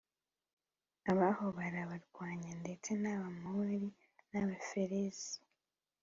abaho 1.11 1.45
barabarwanya 1.57 2.51
ndetse 2.61 2.89
n 3.01 3.05
Abamori 3.13 3.85
n 4.31 4.33
Abaferizi 4.41 5.33